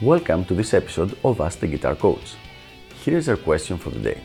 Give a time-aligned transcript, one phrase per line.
[0.00, 2.36] Welcome to this episode of Ask the Guitar Coach.
[3.04, 4.20] Here is our question for the day.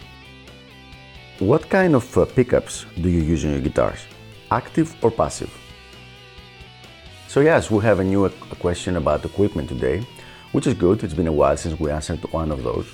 [1.39, 4.05] What kind of uh, pickups do you use in your guitars?
[4.51, 5.51] Active or passive?
[7.27, 8.29] So yes, we have a new
[8.59, 10.05] question about equipment today,
[10.51, 11.03] which is good.
[11.03, 12.85] It's been a while since we answered one of those.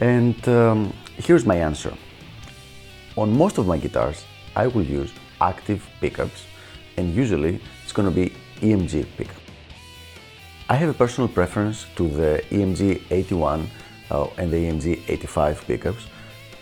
[0.00, 1.94] And um, here's my answer.
[3.16, 4.24] On most of my guitars,
[4.56, 6.44] I will use active pickups,
[6.96, 8.34] and usually it's going to be
[8.66, 9.47] EMG pickup.
[10.70, 13.70] I have a personal preference to the EMG 81
[14.10, 16.06] uh, and the EMG 85 pickups,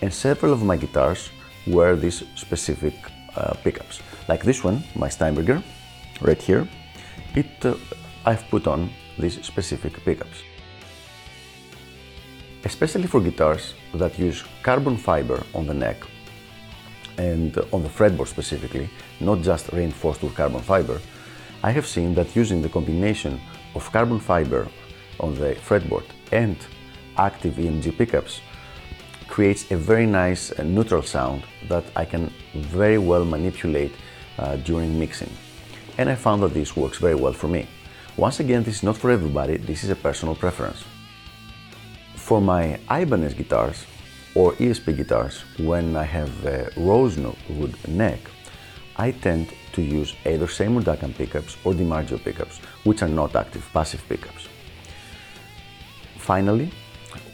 [0.01, 1.30] and several of my guitars
[1.66, 2.95] wear these specific
[3.34, 4.02] uh, pickups.
[4.28, 5.61] Like this one, my Steinberger,
[6.20, 6.69] right here,
[7.34, 7.74] it uh,
[8.24, 10.45] I've put on these specific pickups.
[12.64, 15.97] Especially for guitars that use carbon fiber on the neck
[17.19, 21.00] and on the fretboard specifically, not just reinforced with carbon fiber,
[21.64, 23.41] I have seen that using the combination
[23.77, 24.66] of carbon fiber
[25.20, 26.56] on the fretboard and
[27.19, 28.41] active EMG pickups
[29.28, 33.92] creates a very nice uh, neutral sound that I can very well manipulate
[34.38, 35.30] uh, during mixing.
[35.98, 37.66] And I found that this works very well for me.
[38.16, 40.84] Once again, this is not for everybody, this is a personal preference.
[42.14, 43.84] For my Ibanez guitars,
[44.34, 48.20] or ESP guitars, when I have a rosewood neck,
[48.97, 53.69] I tend to use either Seymour Duncan pickups or DiMarzio pickups, which are not active,
[53.72, 54.48] passive pickups.
[56.16, 56.70] Finally,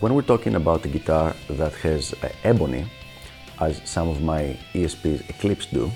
[0.01, 2.87] when we're talking about a guitar that has ebony,
[3.61, 5.91] as some of my ESP's Eclipse do,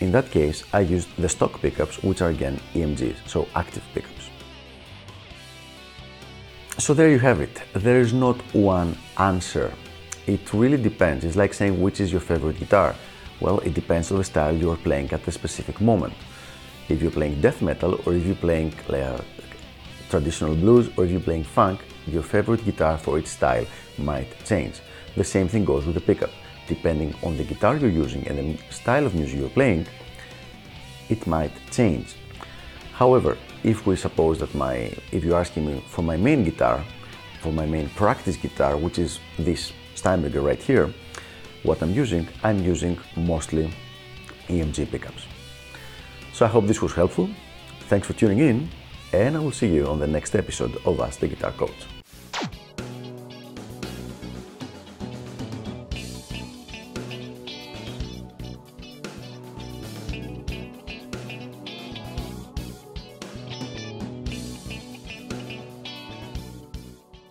[0.00, 4.30] in that case I use the stock pickups, which are again EMGs, so active pickups.
[6.78, 7.62] So there you have it.
[7.74, 9.72] There is not one answer
[10.26, 11.24] it really depends.
[11.24, 12.94] It's like saying which is your favorite guitar.
[13.42, 16.14] Well, it depends on the style you are playing at the specific moment.
[16.88, 19.20] If you're playing death metal or if you're playing uh,
[20.08, 23.66] traditional blues or if you're playing funk, your favorite guitar for each style
[23.98, 24.80] might change.
[25.16, 26.30] The same thing goes with the pickup.
[26.68, 29.88] Depending on the guitar you're using and the style of music you're playing,
[31.08, 32.14] it might change.
[32.92, 36.84] However, if we suppose that my, if you're asking me for my main guitar,
[37.40, 40.94] for my main practice guitar, which is this Steinberger right here,
[41.62, 43.72] what I'm using, I'm using mostly
[44.48, 45.26] EMG pickups.
[46.32, 47.28] So I hope this was helpful.
[47.88, 48.68] Thanks for tuning in,
[49.12, 52.01] and I will see you on the next episode of Ask the Guitar Coach.